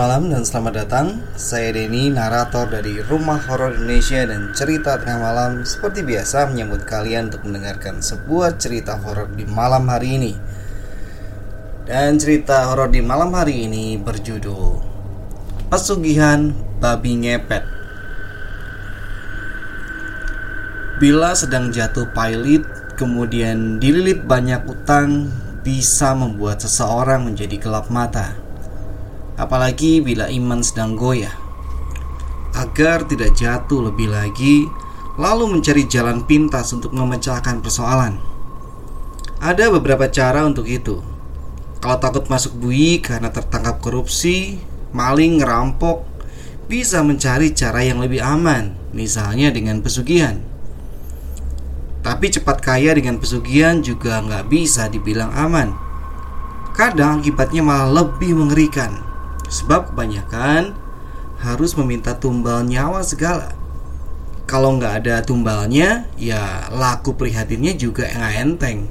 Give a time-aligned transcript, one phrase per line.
[0.00, 1.20] Malam dan selamat datang.
[1.36, 7.28] Saya Denny, narator dari Rumah Horor Indonesia dan cerita tengah malam seperti biasa menyambut kalian
[7.28, 10.32] untuk mendengarkan sebuah cerita horor di malam hari ini.
[11.84, 14.80] Dan cerita horor di malam hari ini berjudul
[15.68, 16.48] Pesugihan
[16.80, 17.64] Babi Ngepet.
[20.96, 22.64] Bila sedang jatuh pailit,
[22.96, 25.28] kemudian dililit banyak utang,
[25.60, 28.48] bisa membuat seseorang menjadi gelap mata
[29.40, 31.32] apalagi bila iman sedang goyah.
[32.52, 34.68] Agar tidak jatuh lebih lagi,
[35.16, 38.20] lalu mencari jalan pintas untuk memecahkan persoalan.
[39.40, 41.00] Ada beberapa cara untuk itu.
[41.80, 44.60] Kalau takut masuk bui karena tertangkap korupsi,
[44.92, 46.04] maling, ngerampok,
[46.68, 50.36] bisa mencari cara yang lebih aman, misalnya dengan pesugihan.
[52.04, 55.72] Tapi cepat kaya dengan pesugihan juga nggak bisa dibilang aman.
[56.76, 59.09] Kadang akibatnya malah lebih mengerikan.
[59.50, 60.78] Sebab kebanyakan
[61.42, 63.50] harus meminta tumbal nyawa segala.
[64.46, 68.86] Kalau nggak ada tumbalnya, ya laku prihatinnya juga nggak enteng.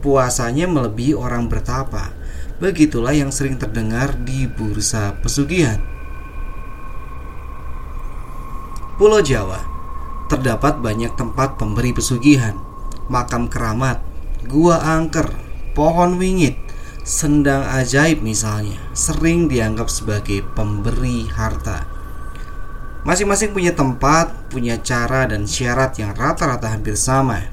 [0.00, 2.12] Puasanya melebihi orang bertapa.
[2.60, 5.80] Begitulah yang sering terdengar di bursa pesugihan.
[8.96, 9.60] Pulau Jawa
[10.32, 12.56] terdapat banyak tempat pemberi pesugihan,
[13.12, 14.00] makam keramat,
[14.48, 15.28] gua angker,
[15.76, 16.56] pohon wingit,
[17.04, 21.84] sendang ajaib misalnya sering dianggap sebagai pemberi harta.
[23.04, 27.52] Masing-masing punya tempat, punya cara dan syarat yang rata-rata hampir sama.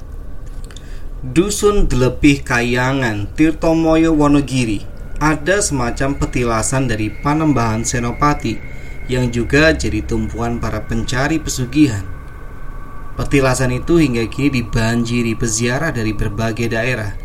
[1.20, 4.88] Dusun Delepih Kayangan, Tirtomoyo Wonogiri
[5.20, 8.56] ada semacam petilasan dari Panembahan Senopati
[9.12, 12.02] yang juga jadi tumpuan para pencari pesugihan.
[13.20, 17.21] Petilasan itu hingga kini dibanjiri peziarah dari berbagai daerah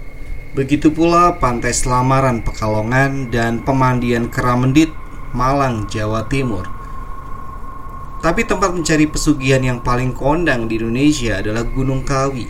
[0.57, 4.89] Begitu pula Pantai Selamaran Pekalongan dan Pemandian Keramendit,
[5.29, 6.65] Malang, Jawa Timur.
[8.25, 12.49] Tapi tempat mencari pesugihan yang paling kondang di Indonesia adalah Gunung Kawi.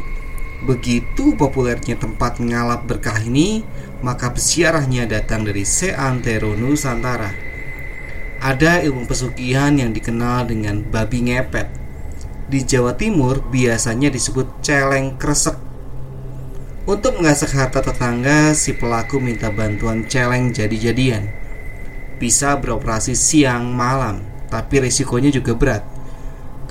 [0.63, 3.67] Begitu populernya tempat ngalap berkah ini,
[3.99, 7.35] maka pesiarahnya datang dari seantero Nusantara.
[8.39, 11.67] Ada ilmu pesugihan yang dikenal dengan babi ngepet.
[12.47, 15.66] Di Jawa Timur biasanya disebut celeng kresek
[16.87, 21.27] untuk mengasah harta tetangga, si pelaku minta bantuan celeng jadi-jadian.
[22.15, 25.83] Bisa beroperasi siang malam, tapi risikonya juga berat.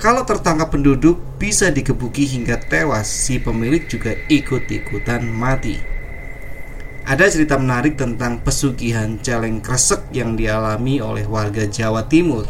[0.01, 3.05] Kalau tertangkap penduduk, bisa dikebuki hingga tewas.
[3.05, 5.77] Si pemilik juga ikut-ikutan mati.
[7.05, 12.49] Ada cerita menarik tentang pesugihan celeng kresek yang dialami oleh warga Jawa Timur.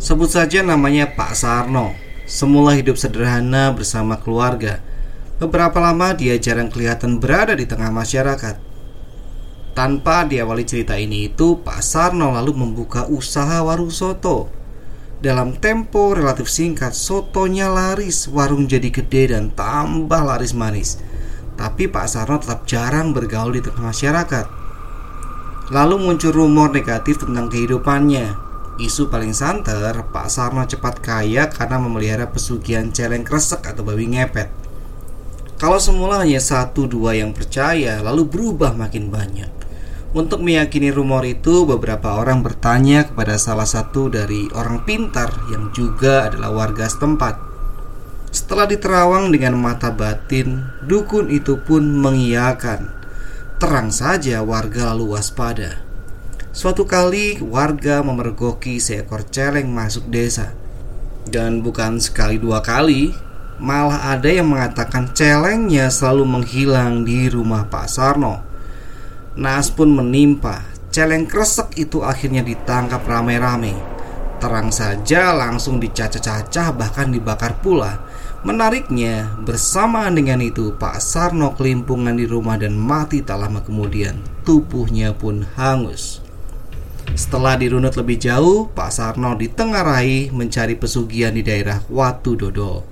[0.00, 1.92] Sebut saja namanya Pak Sarno.
[2.24, 4.80] Semula hidup sederhana bersama keluarga
[5.42, 8.62] Beberapa lama dia jarang kelihatan berada di tengah masyarakat.
[9.74, 14.46] Tanpa diawali cerita ini itu, Pak Sarno lalu membuka usaha warung soto.
[15.18, 21.02] Dalam tempo relatif singkat, sotonya laris, warung jadi gede dan tambah laris manis.
[21.58, 24.46] Tapi Pak Sarno tetap jarang bergaul di tengah masyarakat.
[25.74, 28.38] Lalu muncul rumor negatif tentang kehidupannya.
[28.78, 34.61] Isu paling santer, Pak Sarno cepat kaya karena memelihara pesugihan celeng kresek atau babi ngepet.
[35.62, 39.46] Kalau semula hanya satu dua yang percaya, lalu berubah makin banyak.
[40.10, 46.26] Untuk meyakini rumor itu, beberapa orang bertanya kepada salah satu dari orang pintar yang juga
[46.26, 47.38] adalah warga setempat.
[48.34, 52.90] Setelah diterawang dengan mata batin, dukun itu pun mengiyakan.
[53.62, 55.78] Terang saja warga lalu waspada.
[56.50, 60.58] Suatu kali warga memergoki seekor celeng masuk desa.
[61.22, 63.14] Dan bukan sekali dua kali,
[63.62, 68.42] Malah ada yang mengatakan celengnya selalu menghilang di rumah Pak Sarno.
[69.38, 70.66] Nas pun menimpa.
[70.90, 73.94] Celeng kresek itu akhirnya ditangkap rame-rame.
[74.42, 78.02] terang saja langsung dicacah-cacah bahkan dibakar pula.
[78.42, 84.18] Menariknya, bersamaan dengan itu Pak Sarno kelimpungan di rumah dan mati tak lama kemudian.
[84.42, 86.18] Tubuhnya pun hangus.
[87.14, 92.91] Setelah dirunut lebih jauh, Pak Sarno ditengarai mencari pesugihan di daerah Watu Dodo.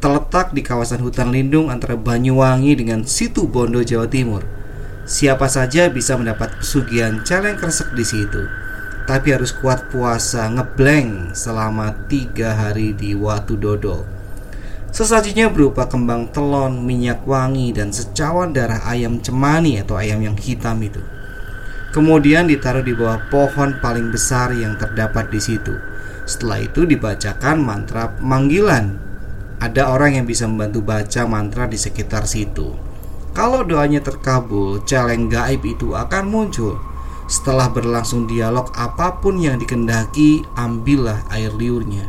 [0.00, 4.40] Terletak di kawasan hutan lindung antara Banyuwangi dengan Situ Bondo, Jawa Timur.
[5.04, 8.48] Siapa saja bisa mendapat pesugihan celeng kresek di situ.
[9.04, 14.08] Tapi harus kuat puasa ngebleng selama tiga hari di Watu Dodo.
[14.88, 20.80] Sesajinya berupa kembang telon, minyak wangi, dan secawan darah ayam cemani atau ayam yang hitam
[20.80, 21.04] itu.
[21.92, 25.76] Kemudian ditaruh di bawah pohon paling besar yang terdapat di situ.
[26.24, 29.09] Setelah itu dibacakan mantra manggilan.
[29.60, 32.72] Ada orang yang bisa membantu baca mantra di sekitar situ.
[33.36, 36.80] Kalau doanya terkabul, celeng gaib itu akan muncul.
[37.28, 42.08] Setelah berlangsung dialog apa pun yang dikendaki, ambillah air liurnya.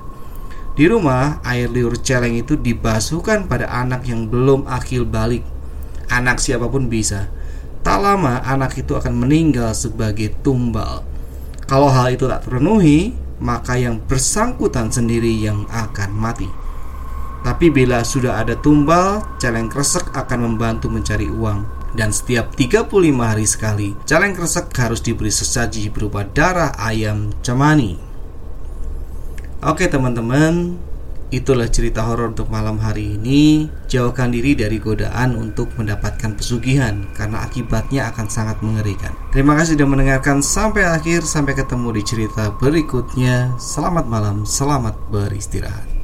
[0.74, 5.44] Di rumah, air liur celeng itu dibasuhkan pada anak yang belum akil balik.
[6.08, 7.30] Anak siapa pun bisa
[7.82, 11.02] tak lama anak itu akan meninggal sebagai tumbal.
[11.66, 16.61] Kalau hal itu tak terpenuhi, maka yang bersangkutan sendiri yang akan mati.
[17.42, 21.66] Tapi bila sudah ada tumbal, celeng kresek akan membantu mencari uang.
[21.92, 22.88] Dan setiap 35
[23.20, 28.00] hari sekali, celeng kresek harus diberi sesaji berupa darah ayam cemani.
[29.62, 30.80] Oke teman-teman,
[31.32, 33.72] Itulah cerita horor untuk malam hari ini.
[33.88, 39.16] Jauhkan diri dari godaan untuk mendapatkan pesugihan karena akibatnya akan sangat mengerikan.
[39.32, 41.24] Terima kasih sudah mendengarkan sampai akhir.
[41.24, 43.56] Sampai ketemu di cerita berikutnya.
[43.56, 46.01] Selamat malam, selamat beristirahat.